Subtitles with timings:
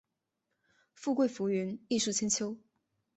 [0.95, 2.57] 富贵浮云，艺术千秋